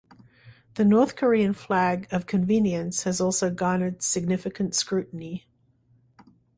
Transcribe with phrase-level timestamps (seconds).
[0.77, 5.45] The North Korean flag of convenience has also garnered significant scrutiny.